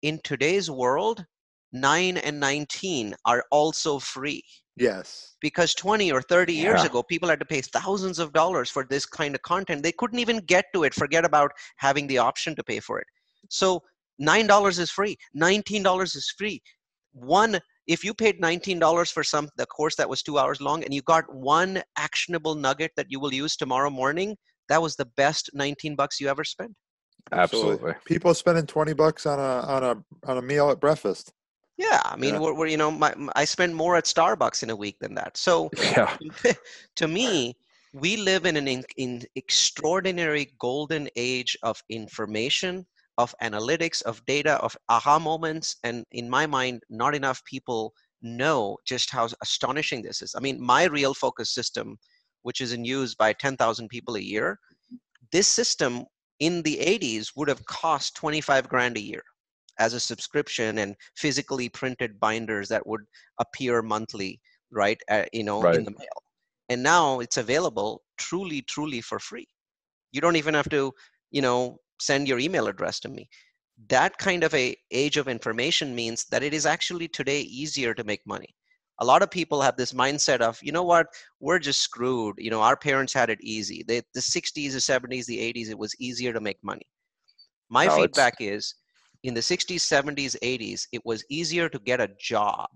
[0.02, 1.26] in today's world,
[1.72, 4.44] 9 and 19 are also free.
[4.76, 5.36] Yes.
[5.42, 6.62] Because 20 or 30 yeah.
[6.62, 9.84] years ago, people had to pay thousands of dollars for this kind of content.
[9.84, 13.08] They couldn't even get to it, forget about having the option to pay for it.
[13.50, 13.84] So
[14.22, 16.62] $9 is free, $19 is free.
[17.14, 17.60] One
[17.90, 21.02] if you paid $19 for some the course that was two hours long and you
[21.02, 24.38] got one actionable nugget that you will use tomorrow morning
[24.70, 26.72] that was the best 19 bucks you ever spent.
[27.32, 27.94] Absolutely.
[28.06, 31.34] People spending 20 bucks on a on a on a meal at breakfast.
[31.78, 32.40] Yeah i mean yeah.
[32.40, 35.36] We're, we're, you know my, i spend more at starbucks in a week than that.
[35.36, 36.16] So yeah.
[36.96, 37.58] to me
[37.94, 42.86] we live in an in, in extraordinary golden age of information
[43.20, 45.76] of analytics, of data, of aha moments.
[45.84, 50.34] And in my mind, not enough people know just how astonishing this is.
[50.36, 51.98] I mean, my real focus system,
[52.44, 54.58] which is in use by 10,000 people a year,
[55.34, 56.06] this system
[56.40, 59.24] in the 80s would have cost 25 grand a year
[59.80, 63.02] as a subscription and physically printed binders that would
[63.40, 64.40] appear monthly,
[64.72, 65.00] right?
[65.12, 65.76] Uh, you know, right.
[65.76, 66.20] in the mail.
[66.70, 69.48] And now it's available truly, truly for free.
[70.14, 70.94] You don't even have to,
[71.32, 73.30] you know, send your email address to me.
[73.88, 78.04] That kind of a age of information means that it is actually today easier to
[78.04, 78.56] make money.
[79.02, 81.08] A lot of people have this mindset of you know what?
[81.40, 82.36] We're just screwed.
[82.38, 83.84] You know our parents had it easy.
[83.88, 86.88] They, the 60s the 70s the 80s it was easier to make money.
[87.70, 88.66] My no, feedback it's...
[88.66, 88.76] is
[89.24, 92.70] in the 60s 70s 80s it was easier to get a job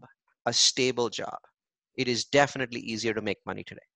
[0.46, 1.38] a stable job.
[1.96, 3.88] It is definitely easier to make money today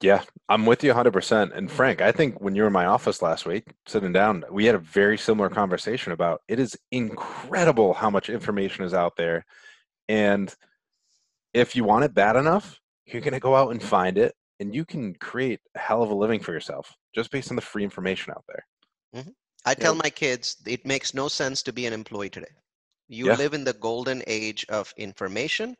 [0.00, 1.56] yeah, I'm with you 100%.
[1.56, 4.64] And Frank, I think when you were in my office last week, sitting down, we
[4.66, 9.44] had a very similar conversation about it is incredible how much information is out there.
[10.08, 10.54] And
[11.52, 14.74] if you want it bad enough, you're going to go out and find it and
[14.74, 17.84] you can create a hell of a living for yourself just based on the free
[17.84, 18.66] information out there.
[19.14, 19.30] Mm-hmm.
[19.64, 22.46] I tell my kids it makes no sense to be an employee today.
[23.08, 23.36] You yeah.
[23.36, 25.76] live in the golden age of information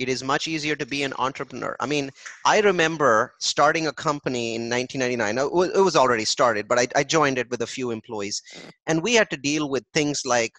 [0.00, 1.76] it is much easier to be an entrepreneur.
[1.78, 2.10] I mean,
[2.46, 5.70] I remember starting a company in 1999.
[5.76, 8.42] It was already started, but I, I joined it with a few employees.
[8.86, 10.52] And we had to deal with things like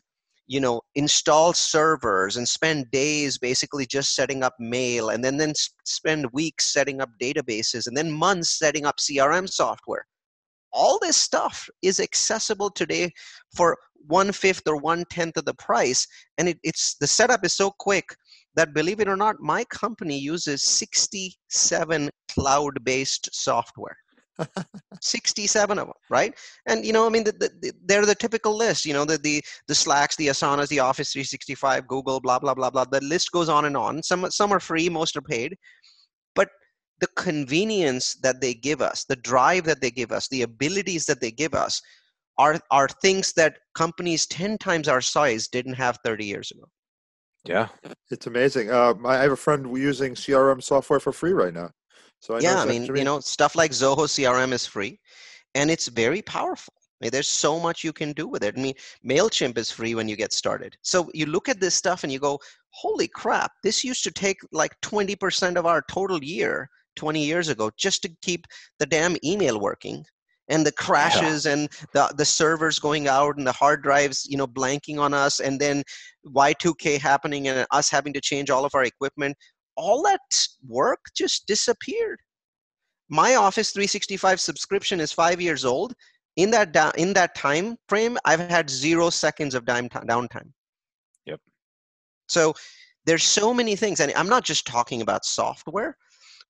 [0.48, 5.54] you know install servers and spend days basically just setting up mail and then then
[5.86, 10.04] spend weeks setting up databases and then months setting up crm software
[10.74, 13.10] all this stuff is accessible today
[13.56, 13.78] for
[14.08, 17.72] one fifth or one tenth of the price and it, it's the setup is so
[17.80, 18.16] quick
[18.56, 23.98] that believe it or not, my company uses 67 cloud based software.
[25.02, 26.34] 67 of them right
[26.66, 29.44] and you know i mean the, the, they're the typical list you know the, the
[29.68, 33.50] the slacks the asanas the office 365 google blah blah blah blah the list goes
[33.50, 35.56] on and on some some are free most are paid
[36.34, 36.48] but
[37.02, 41.20] the convenience that they give us, the drive that they give us, the abilities that
[41.20, 41.82] they give us
[42.38, 46.64] are, are things that companies 10 times our size didn't have 30 years ago.
[47.46, 47.70] Yeah.
[48.10, 48.72] It's amazing.
[48.72, 51.72] Uh, I have a friend using CRM software for free right now.
[52.20, 55.00] So I yeah, I mean, you know, stuff like Zoho CRM is free
[55.56, 56.74] and it's very powerful.
[56.78, 58.56] I mean, there's so much you can do with it.
[58.56, 60.78] I mean, MailChimp is free when you get started.
[60.84, 64.38] So you look at this stuff and you go, holy crap, this used to take
[64.52, 68.46] like 20% of our total year 20 years ago just to keep
[68.78, 70.06] the damn email working
[70.52, 71.54] and the crashes yeah.
[71.54, 75.40] and the, the servers going out and the hard drives you know blanking on us
[75.40, 75.82] and then
[76.28, 79.36] y2k happening and us having to change all of our equipment
[79.76, 80.20] all that
[80.68, 82.20] work just disappeared.
[83.10, 85.94] My office 365 subscription is five years old.
[86.38, 90.50] In that da- in that time frame i've had zero seconds of dime t- downtime.
[91.26, 91.42] Yep.
[92.30, 92.54] So
[93.06, 95.98] there's so many things and i'm not just talking about software.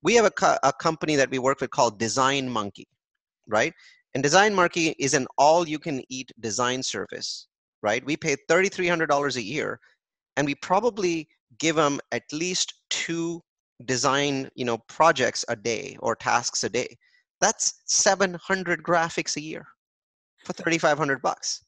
[0.04, 2.88] We have a, co- a company that we work with called design monkey
[3.48, 3.74] right?
[4.14, 7.48] And Design Monkey is an all-you-can-eat design service,
[7.82, 8.06] right?
[8.06, 9.80] We pay $3,300 a year,
[10.38, 11.28] and we probably
[11.60, 13.42] give them at least two
[13.86, 16.98] design, you know, projects a day or tasks a day.
[17.40, 19.66] That's 700 graphics a year
[20.46, 21.64] for 3,500 bucks.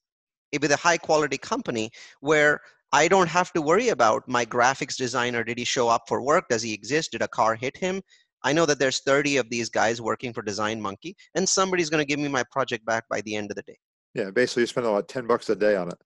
[0.62, 2.62] With a high-quality company where
[2.94, 5.44] I don't have to worry about my graphics designer.
[5.44, 6.46] Did he show up for work?
[6.48, 7.14] Does he exist?
[7.14, 8.04] Did a car hit him?
[8.44, 12.02] I know that there's 30 of these guys working for Design Monkey, and somebody's going
[12.02, 13.78] to give me my project back by the end of the day.
[14.14, 15.98] Yeah, basically, you spend about 10 bucks a day on it.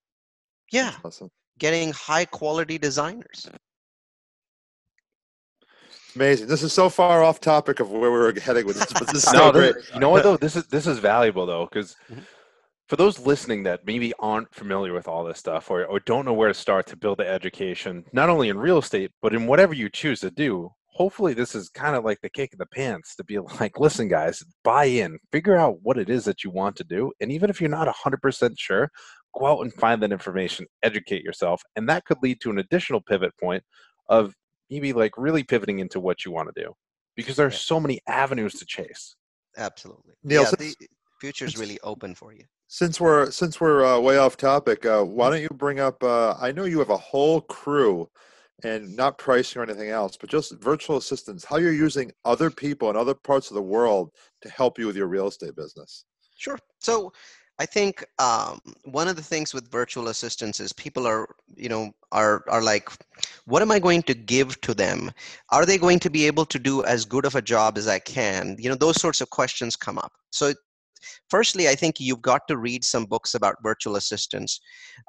[0.72, 0.94] Yeah.
[1.04, 1.30] awesome.
[1.60, 3.50] Getting high quality designers.
[6.16, 6.48] Amazing.
[6.48, 9.24] This is so far off topic of where we were heading with this, but this
[9.24, 9.76] is so great.
[9.76, 10.38] This, you know what though?
[10.42, 12.22] This is this is valuable though, because mm-hmm.
[12.88, 16.34] for those listening that maybe aren't familiar with all this stuff or, or don't know
[16.34, 19.76] where to start to build the education, not only in real estate, but in whatever
[19.76, 23.16] you choose to do, hopefully this is kind of like the kick in the pants
[23.16, 25.20] to be like listen guys buy in.
[25.32, 27.88] Figure out what it is that you want to do and even if you're not
[27.88, 28.90] 100% sure
[29.38, 33.02] go out and find that information educate yourself and that could lead to an additional
[33.02, 33.64] pivot point
[34.10, 34.34] of
[34.70, 36.74] maybe like really pivoting into what you want to do
[37.16, 37.60] because there's yeah.
[37.60, 39.16] so many avenues to chase.
[39.58, 40.14] Absolutely.
[40.24, 40.76] Neil yeah, the
[41.20, 42.44] future is really open for you.
[42.68, 46.36] since we're since we're uh, way off topic uh, why don't you bring up uh,
[46.40, 48.08] i know you have a whole crew
[48.64, 52.90] and not pricing or anything else, but just virtual assistants, how you're using other people
[52.90, 56.06] in other parts of the world to help you with your real estate business.
[56.38, 56.58] Sure.
[56.80, 57.12] So
[57.60, 61.92] I think um, one of the things with virtual assistants is people are, you know,
[62.12, 62.90] are are like,
[63.46, 65.12] what am I going to give to them?
[65.50, 68.00] Are they going to be able to do as good of a job as I
[68.00, 68.56] can?
[68.60, 70.14] You know, those sorts of questions come up.
[70.32, 70.54] So
[71.30, 74.60] Firstly, I think you've got to read some books about virtual assistants.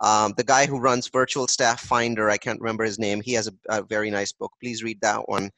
[0.03, 3.49] Um, the guy who runs Virtual Staff Finder, I can't remember his name, he has
[3.49, 4.53] a, a very nice book.
[4.61, 5.51] Please read that one.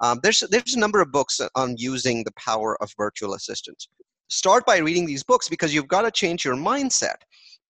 [0.00, 3.88] Um, there's, there's a number of books on using the power of virtual assistants.
[4.28, 7.16] Start by reading these books because you've got to change your mindset.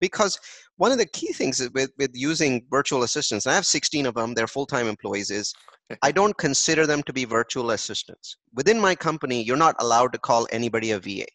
[0.01, 0.39] Because
[0.77, 4.33] one of the key things with, with using virtual assistants, I have 16 of them,
[4.33, 5.53] they're full time employees, is
[6.01, 8.37] I don't consider them to be virtual assistants.
[8.53, 11.25] Within my company, you're not allowed to call anybody a VA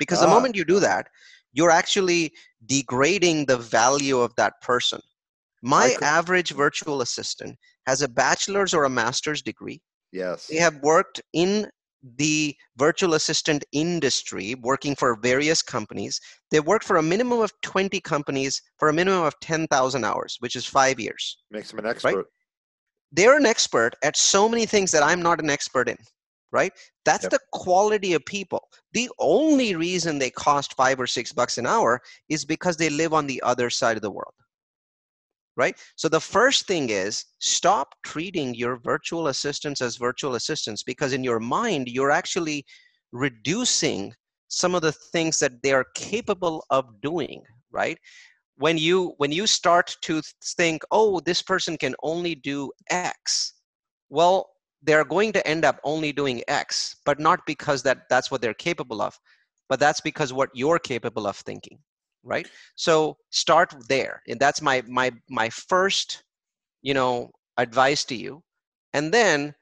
[0.00, 0.24] because ah.
[0.26, 1.06] the moment you do that
[1.52, 2.32] you're actually
[2.66, 5.00] degrading the value of that person.
[5.62, 9.80] My average virtual assistant has a bachelor's or a master's degree.
[10.12, 10.46] Yes.
[10.46, 11.68] They have worked in
[12.16, 16.18] the virtual assistant industry working for various companies.
[16.50, 20.56] They worked for a minimum of 20 companies for a minimum of 10,000 hours which
[20.56, 21.38] is 5 years.
[21.50, 22.16] Makes them an expert.
[22.16, 22.24] Right?
[23.12, 25.96] they're an expert at so many things that i'm not an expert in
[26.52, 26.72] right?
[27.04, 27.32] That's yep.
[27.32, 28.68] the quality of people.
[28.92, 33.12] The only reason they cost five or six bucks an hour is because they live
[33.12, 34.34] on the other side of the world.
[35.56, 35.76] Right?
[35.96, 41.22] So the first thing is stop treating your virtual assistants as virtual assistants because in
[41.22, 42.64] your mind, you're actually
[43.12, 44.14] reducing
[44.48, 47.98] some of the things that they are capable of doing, right?
[48.56, 50.22] When you when you start to
[50.56, 53.54] think, oh, this person can only do X,
[54.08, 54.50] well,
[54.82, 58.54] they're going to end up only doing X, but not because that that's what they're
[58.54, 59.18] capable of,
[59.68, 61.78] but that's because what you're capable of thinking,
[62.22, 62.48] right?
[62.76, 66.24] So start there, and that's my my my first,
[66.82, 68.42] you know, advice to you,
[68.92, 69.54] and then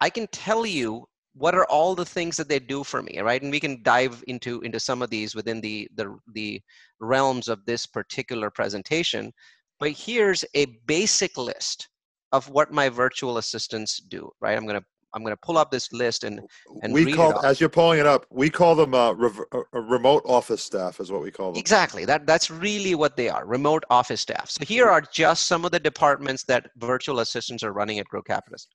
[0.00, 3.40] I can tell you what are all the things that they do for me, right?
[3.42, 6.60] And we can dive into into some of these within the the the
[7.00, 9.32] realms of this particular presentation.
[9.80, 11.88] But here's a basic list
[12.32, 14.56] of what my virtual assistants do, right?
[14.56, 16.40] I'm going to I'm going to pull up this list and
[16.82, 20.22] and we call as you're pulling it up, we call them uh, rev- uh, remote
[20.26, 21.58] office staff is what we call them.
[21.58, 22.04] Exactly.
[22.04, 24.50] That that's really what they are, remote office staff.
[24.50, 28.66] So here are just some of the departments that virtual assistants are running at Grocapitalist: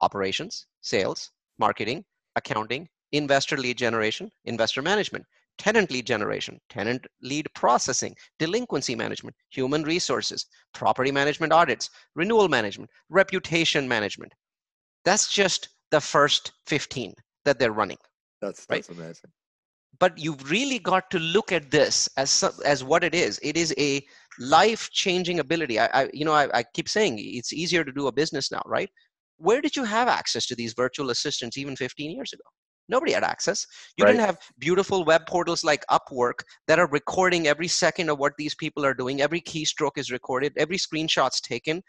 [0.00, 2.04] operations, sales, marketing,
[2.36, 5.24] accounting, investor lead generation, investor management,
[5.58, 12.90] tenant lead generation, tenant lead processing, delinquency management, human resources, property management audits, renewal management,
[13.08, 14.32] reputation management.
[15.04, 17.98] That's just the first 15 that they're running.
[18.40, 18.98] That's that's right?
[18.98, 19.30] amazing.
[19.98, 23.38] But you've really got to look at this as as what it is.
[23.42, 24.02] It is a
[24.40, 25.78] life-changing ability.
[25.78, 28.62] I, I you know I, I keep saying it's easier to do a business now,
[28.66, 28.90] right?
[29.36, 32.44] Where did you have access to these virtual assistants even 15 years ago?
[32.88, 33.66] Nobody had access.
[33.96, 34.12] You right.
[34.12, 38.54] didn't have beautiful web portals like Upwork that are recording every second of what these
[38.54, 39.22] people are doing.
[39.22, 41.82] Every keystroke is recorded, every screenshot's taken.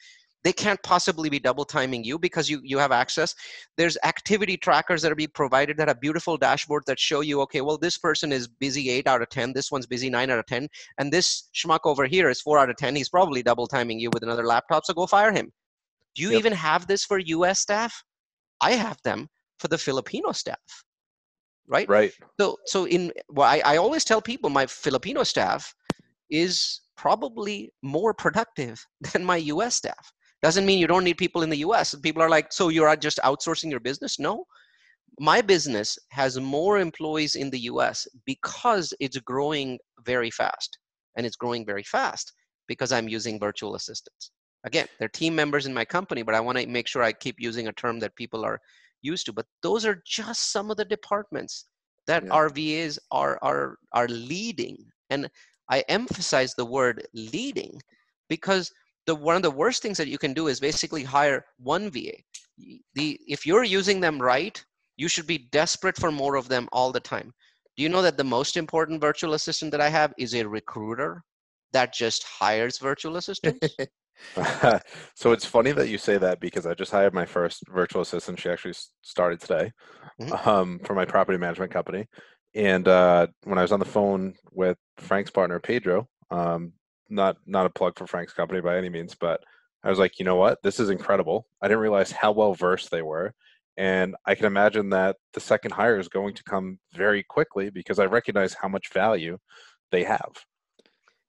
[0.43, 3.33] They can't possibly be double timing you because you, you have access.
[3.77, 7.61] There's activity trackers that are being provided that have beautiful dashboards that show you, okay,
[7.61, 10.45] well, this person is busy eight out of 10, this one's busy nine out of
[10.47, 12.95] 10, and this schmuck over here is four out of 10.
[12.95, 15.49] He's probably double timing you with another laptop, so go fire him.
[16.15, 16.39] Do you yep.
[16.39, 18.03] even have this for US staff?
[18.61, 19.29] I have them
[19.59, 20.57] for the Filipino staff.
[21.67, 21.87] Right?
[21.87, 22.11] Right.
[22.39, 25.73] So so in well, I, I always tell people my Filipino staff
[26.29, 30.11] is probably more productive than my US staff.
[30.41, 31.95] Doesn't mean you don't need people in the US.
[31.95, 34.19] People are like, so you're just outsourcing your business?
[34.19, 34.45] No.
[35.19, 40.77] My business has more employees in the US because it's growing very fast.
[41.15, 42.33] And it's growing very fast
[42.67, 44.31] because I'm using virtual assistants.
[44.65, 47.35] Again, they're team members in my company, but I want to make sure I keep
[47.37, 48.59] using a term that people are
[49.03, 49.33] used to.
[49.33, 51.65] But those are just some of the departments
[52.07, 52.31] that yeah.
[52.31, 54.77] our VAs are are are leading.
[55.09, 55.29] And
[55.69, 57.79] I emphasize the word leading
[58.29, 58.71] because
[59.05, 62.13] the one of the worst things that you can do is basically hire one VA.
[62.95, 64.63] The if you're using them right,
[64.97, 67.33] you should be desperate for more of them all the time.
[67.75, 71.23] Do you know that the most important virtual assistant that I have is a recruiter
[71.71, 73.67] that just hires virtual assistants?
[75.15, 78.39] so it's funny that you say that because I just hired my first virtual assistant.
[78.39, 79.71] She actually started today
[80.19, 80.49] mm-hmm.
[80.49, 82.07] um, for my property management company.
[82.55, 86.73] And uh, when I was on the phone with Frank's partner Pedro, um,
[87.09, 89.41] not not a plug for Frank's company by any means, but
[89.83, 91.47] I was like, you know what, this is incredible.
[91.61, 93.33] I didn't realize how well versed they were,
[93.77, 97.99] and I can imagine that the second hire is going to come very quickly because
[97.99, 99.37] I recognize how much value
[99.91, 100.31] they have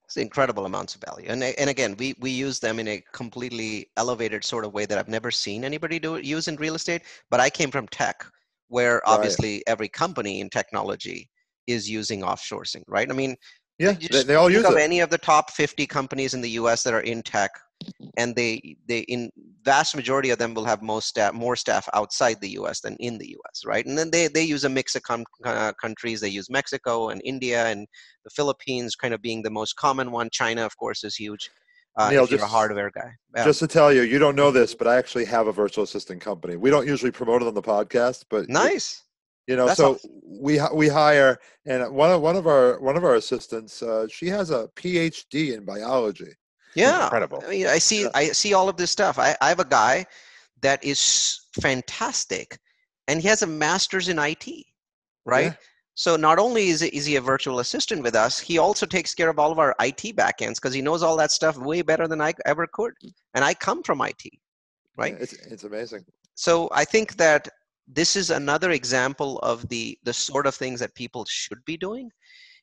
[0.05, 3.87] it's incredible amounts of value and and again we we use them in a completely
[3.97, 7.41] elevated sort of way that i've never seen anybody do use in real estate but
[7.41, 8.25] i came from tech
[8.69, 9.63] where obviously right.
[9.67, 11.29] every company in technology
[11.67, 13.35] is using offshoring right i mean
[13.79, 14.81] yeah they, they all use of it.
[14.81, 17.51] any of the top 50 companies in the us that are in tech
[18.17, 19.31] and they they in
[19.63, 23.19] vast majority of them will have most staff more staff outside the us than in
[23.19, 26.29] the us right and then they they use a mix of com- uh, countries they
[26.29, 27.87] use mexico and india and
[28.25, 31.51] the philippines kind of being the most common one china of course is huge
[31.97, 33.13] uh, Neil, just, a hardware guy.
[33.37, 33.45] Yeah.
[33.45, 36.21] Just to tell you, you don't know this, but I actually have a virtual assistant
[36.21, 36.57] company.
[36.57, 39.05] We don't usually promote it on the podcast, but nice.
[39.47, 40.11] It, you know, That's so awesome.
[40.25, 44.27] we we hire, and one of one of our one of our assistants, uh, she
[44.27, 46.33] has a PhD in biology.
[46.75, 47.43] Yeah, incredible.
[47.47, 48.11] I mean, I see, yeah.
[48.15, 49.19] I see all of this stuff.
[49.19, 50.07] I, I have a guy
[50.63, 52.59] that is fantastic,
[53.09, 54.47] and he has a master's in IT,
[55.25, 55.47] right?
[55.47, 55.55] Yeah.
[55.95, 59.31] So not only is, is he a virtual assistant with us, he also takes care
[59.31, 62.21] of all of our IT backends because he knows all that stuff way better than
[62.21, 62.95] I ever could.
[63.35, 64.25] And I come from IT,
[64.97, 65.13] right?
[65.13, 66.05] Yeah, it's, it's amazing.
[66.35, 67.49] So I think that
[67.87, 72.11] this is another example of the the sort of things that people should be doing.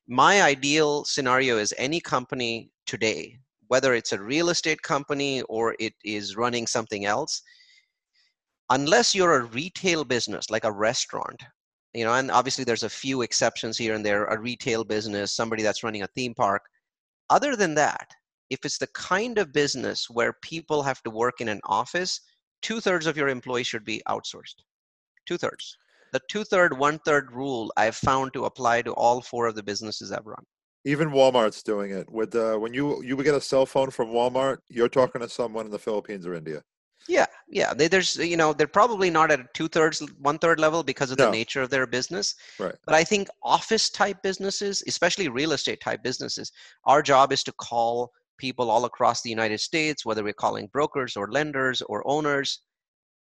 [0.08, 3.38] My ideal scenario is any company today
[3.72, 7.42] whether it's a real estate company or it is running something else,
[8.70, 11.42] unless you're a retail business like a restaurant,
[11.94, 15.64] you know, and obviously there's a few exceptions here and there, a retail business, somebody
[15.64, 16.64] that's running a theme park.
[17.30, 18.10] Other than that,
[18.50, 22.20] if it's the kind of business where people have to work in an office,
[22.62, 24.56] two thirds of your employees should be outsourced.
[25.26, 25.78] Two thirds.
[26.12, 29.64] The two third, one third rule I've found to apply to all four of the
[29.64, 30.44] businesses I've run.
[30.84, 32.10] Even Walmart's doing it.
[32.10, 35.30] With uh, when you you would get a cell phone from Walmart, you're talking to
[35.30, 36.64] someone in the Philippines or India.
[37.08, 37.74] Yeah, yeah.
[37.74, 41.12] They, there's you know they're probably not at a two thirds, one third level because
[41.12, 41.26] of no.
[41.26, 42.36] the nature of their business.
[42.60, 42.76] Right.
[42.86, 46.52] But I think office type businesses, especially real estate type businesses,
[46.86, 51.16] our job is to call people all across the United States, whether we're calling brokers
[51.16, 52.62] or lenders or owners.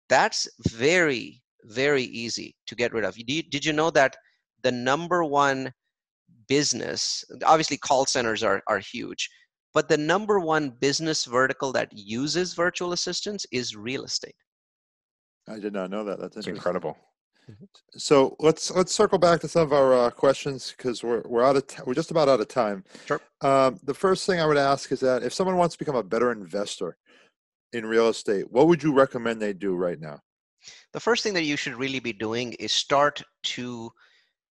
[0.09, 3.17] That's very very easy to get rid of.
[3.17, 4.17] Did, did you know that
[4.63, 5.73] the number one
[6.49, 9.29] business obviously call centers are, are huge
[9.75, 14.35] but the number one business vertical that uses virtual assistants is real estate
[15.49, 16.97] i did not know that that's incredible
[17.51, 17.65] mm-hmm.
[17.97, 21.57] so let's let's circle back to some of our uh, questions because we're we're out
[21.57, 22.83] of t- we're just about out of time.
[23.07, 23.21] Sure.
[23.41, 26.03] Um, the first thing I would ask is that if someone wants to become a
[26.03, 26.97] better investor
[27.73, 30.21] in real estate, what would you recommend they do right now?
[30.93, 33.91] The first thing that you should really be doing is start to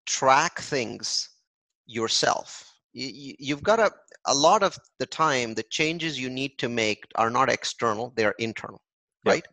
[0.05, 1.29] track things
[1.85, 2.71] yourself.
[2.93, 3.91] You, have got a,
[4.27, 8.35] a lot of the time, the changes you need to make are not external, they're
[8.39, 8.81] internal,
[9.25, 9.33] yep.
[9.33, 9.45] right?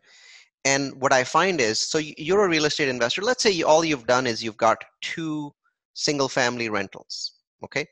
[0.65, 3.21] And what I find is so you're a real estate investor.
[3.21, 5.53] Let's say you, all you've done is you've got two
[5.93, 7.85] single family rentals, okay?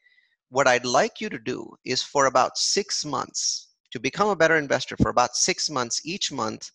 [0.49, 4.55] What I'd like you to do is for about six months, to become a better
[4.55, 6.71] investor, for about six months each month,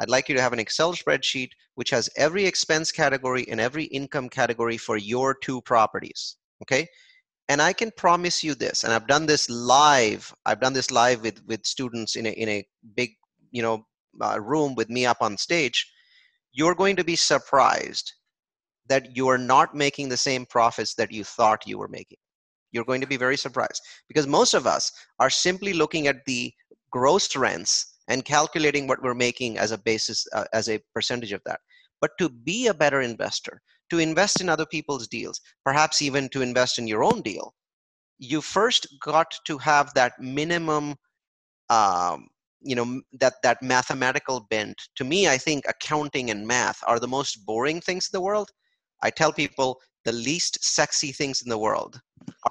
[0.00, 3.84] I'd like you to have an Excel spreadsheet which has every expense category and every
[3.84, 6.34] income category for your two properties.
[6.62, 6.86] Okay.
[7.48, 10.34] And I can promise you this, and I've done this live.
[10.44, 13.12] I've done this live with, with students in a, in a big,
[13.50, 13.86] you know,
[14.20, 15.90] uh, room with me up on stage.
[16.52, 18.12] You're going to be surprised
[18.88, 22.18] that you are not making the same profits that you thought you were making.
[22.72, 26.52] You're going to be very surprised because most of us are simply looking at the
[26.90, 31.42] gross rents and calculating what we're making as a basis uh, as a percentage of
[31.44, 31.60] that
[32.00, 36.42] but to be a better investor to invest in other people's deals perhaps even to
[36.42, 37.54] invest in your own deal
[38.18, 40.94] you first got to have that minimum
[41.70, 42.28] um,
[42.60, 44.76] you know that that mathematical bent.
[44.96, 48.50] To me i think accounting and math are the most boring things in the world.
[49.02, 52.00] I tell people the least sexy things in the world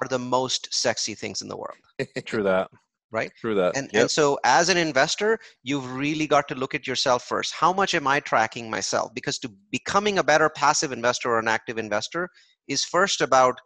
[0.00, 1.76] are the most sexy things in the world.
[2.24, 2.70] True that
[3.10, 4.02] right through that and, yep.
[4.02, 7.94] and so as an investor you've really got to look at yourself first how much
[7.94, 12.28] am i tracking myself because to becoming a better passive investor or an active investor
[12.66, 13.58] is first about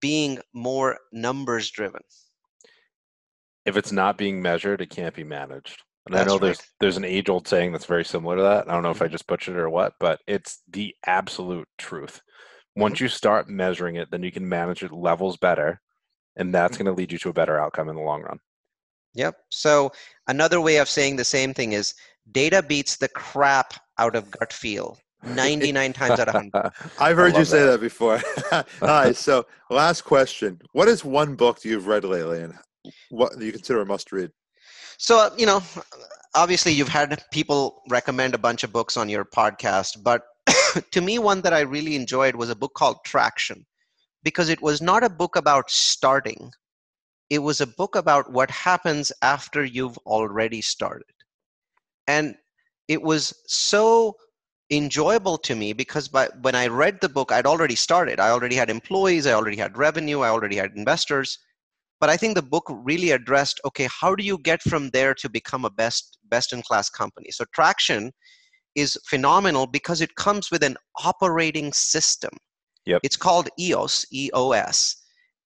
[0.00, 2.02] being more numbers driven
[3.64, 6.68] if it's not being measured it can't be managed and that's I know there's right.
[6.80, 8.68] there's an age old saying that's very similar to that.
[8.68, 9.12] I don't know if I mm-hmm.
[9.12, 12.20] just butchered it or what, but it's the absolute truth.
[12.76, 13.04] Once mm-hmm.
[13.04, 15.80] you start measuring it, then you can manage it levels better,
[16.36, 18.38] and that's going to lead you to a better outcome in the long run.
[19.16, 19.36] Yep.
[19.50, 19.90] So
[20.28, 21.94] another way of saying the same thing is
[22.32, 26.72] data beats the crap out of gut feel 99 times out of 100.
[27.00, 28.20] I've heard you say that, that before.
[28.52, 29.16] All right.
[29.16, 32.54] So, last question What is one book you've read lately and
[33.10, 34.30] what you consider a must read?
[34.98, 35.62] So, uh, you know,
[36.34, 40.22] obviously you've had people recommend a bunch of books on your podcast, but
[40.92, 43.64] to me, one that I really enjoyed was a book called Traction
[44.22, 46.50] because it was not a book about starting
[47.30, 51.06] it was a book about what happens after you've already started.
[52.06, 52.36] And
[52.88, 54.16] it was so
[54.70, 58.20] enjoyable to me because by, when I read the book, I'd already started.
[58.20, 61.38] I already had employees, I already had revenue, I already had investors.
[61.98, 65.28] But I think the book really addressed okay, how do you get from there to
[65.28, 67.30] become a best best in class company?
[67.30, 68.12] So traction
[68.74, 72.30] is phenomenal because it comes with an operating system.
[72.84, 73.00] Yep.
[73.02, 74.96] It's called EOS, EOS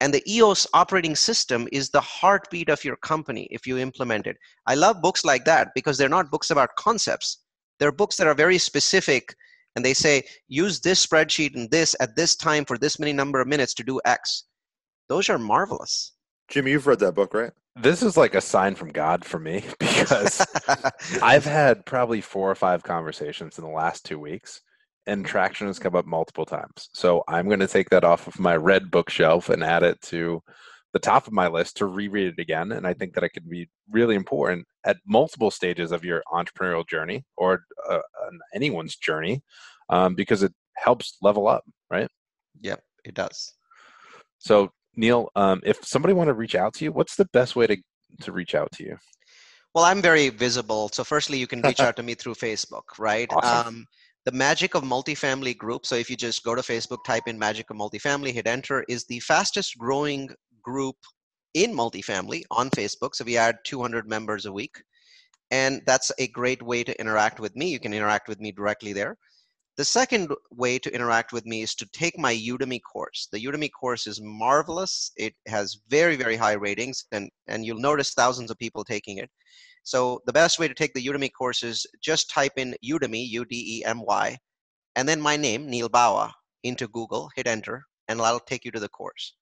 [0.01, 4.37] and the eos operating system is the heartbeat of your company if you implement it.
[4.65, 7.39] I love books like that because they're not books about concepts.
[7.79, 9.35] They're books that are very specific
[9.75, 13.39] and they say use this spreadsheet and this at this time for this many number
[13.41, 14.45] of minutes to do x.
[15.09, 16.13] Those are marvelous.
[16.47, 17.51] Jimmy you've read that book right?
[17.75, 20.45] This is like a sign from god for me because
[21.21, 24.61] i've had probably four or five conversations in the last two weeks
[25.07, 26.89] and traction has come up multiple times.
[26.93, 30.41] So I'm going to take that off of my red bookshelf and add it to
[30.93, 32.71] the top of my list to reread it again.
[32.71, 36.87] And I think that it could be really important at multiple stages of your entrepreneurial
[36.87, 37.99] journey or uh,
[38.53, 39.41] anyone's journey
[39.89, 42.07] um, because it helps level up, right?
[42.61, 43.53] Yep, it does.
[44.39, 47.67] So Neil, um, if somebody want to reach out to you, what's the best way
[47.67, 47.77] to
[48.21, 48.97] to reach out to you?
[49.75, 50.89] Well, I'm very visible.
[50.89, 53.29] So firstly, you can reach out to me through Facebook, right?
[53.31, 53.67] Awesome.
[53.67, 53.85] Um,
[54.29, 55.87] the magic of multifamily group.
[55.87, 59.03] So if you just go to facebook type in magic of multifamily hit enter is
[59.05, 60.29] the fastest growing
[60.61, 60.97] group
[61.55, 63.15] in multifamily on facebook.
[63.15, 64.83] So we add 200 members a week.
[65.49, 67.69] And that's a great way to interact with me.
[67.69, 69.17] You can interact with me directly there.
[69.77, 73.29] The second way to interact with me is to take my udemy course.
[73.31, 75.11] The udemy course is marvelous.
[75.17, 79.31] It has very very high ratings and and you'll notice thousands of people taking it
[79.83, 84.37] so the best way to take the Udemy course is just type in Udemy, U-D-E-M-Y,
[84.95, 86.31] and then my name, Neil Bawa,
[86.63, 89.35] into Google, hit enter, and that'll take you to the course.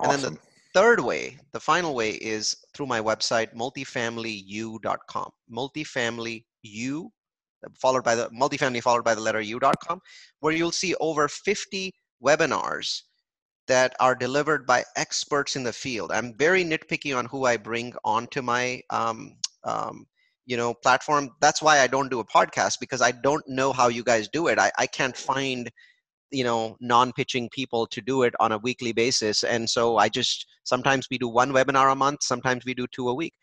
[0.00, 0.14] Awesome.
[0.14, 5.30] And then the third way, the final way is through my website, multifamilyu.com.
[5.50, 7.08] Multifamilyu,
[7.78, 10.00] followed by the multifamily followed by the letter u.com,
[10.40, 13.02] where you'll see over 50 webinars
[13.68, 16.12] that are delivered by experts in the field.
[16.12, 20.06] I'm very nitpicky on who I bring onto my um, um,
[20.46, 23.88] you know platform that's why i don't do a podcast because i don't know how
[23.88, 25.70] you guys do it i, I can't find
[26.30, 30.46] you know non-pitching people to do it on a weekly basis and so i just
[30.64, 33.34] sometimes we do one webinar a month sometimes we do two a week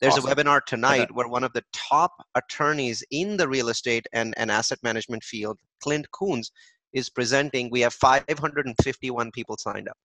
[0.00, 0.32] There's Awesome.
[0.32, 4.50] a webinar tonight where one of the top attorneys in the real estate and, and
[4.50, 6.50] asset management field, Clint Coons,
[6.94, 7.68] is presenting.
[7.70, 9.98] We have 551 people signed up.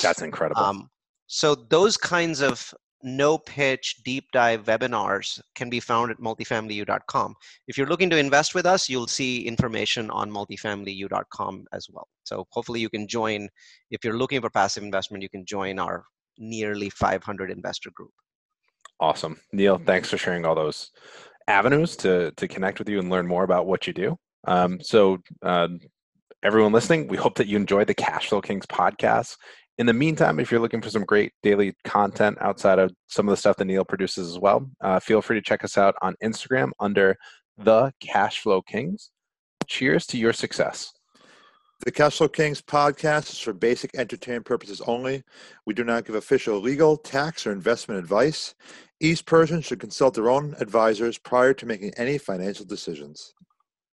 [0.00, 0.62] That's incredible.
[0.62, 0.88] Um,
[1.26, 2.72] so those kinds of
[3.02, 7.34] no pitch deep dive webinars can be found at multifamilyu.com.
[7.68, 12.08] If you're looking to invest with us, you'll see information on multifamilyu.com as well.
[12.24, 13.48] So hopefully you can join.
[13.90, 16.04] If you're looking for passive investment, you can join our
[16.38, 18.10] nearly 500 investor group.
[19.00, 19.40] Awesome.
[19.52, 20.90] Neil, thanks for sharing all those
[21.48, 24.16] avenues to, to connect with you and learn more about what you do.
[24.46, 25.68] Um, so, uh,
[26.42, 29.36] everyone listening, we hope that you enjoyed the Cashflow Kings podcast.
[29.78, 33.32] In the meantime, if you're looking for some great daily content outside of some of
[33.32, 36.14] the stuff that Neil produces as well, uh, feel free to check us out on
[36.22, 37.16] Instagram under
[37.56, 39.10] the Cashflow Kings.
[39.66, 40.92] Cheers to your success.
[41.84, 45.24] The Cashflow Kings podcast is for basic entertainment purposes only.
[45.66, 48.54] We do not give official legal, tax, or investment advice.
[49.00, 53.34] Each person should consult their own advisors prior to making any financial decisions.